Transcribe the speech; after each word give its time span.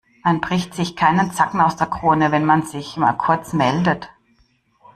Man 0.23 0.41
bricht 0.41 0.73
sich 0.73 0.95
keinen 0.95 1.31
Zacken 1.31 1.61
aus 1.61 1.75
der 1.75 1.85
Krone, 1.85 2.31
wenn 2.31 2.43
man 2.43 2.63
sich 2.63 2.97
mal 2.97 3.13
kurz 3.13 3.53
meldet. 3.53 4.09